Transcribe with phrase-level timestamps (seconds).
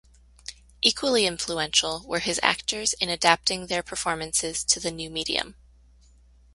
[0.81, 5.53] Equally influential were his actors in adapting their performances to the new medium.